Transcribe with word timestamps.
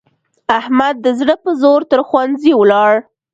احمد 0.59 0.95
د 1.05 1.07
زړه 1.19 1.35
په 1.43 1.51
زور 1.61 1.81
تر 1.91 1.99
ښوونځي 2.07 2.53
ولاړ. 2.55 2.93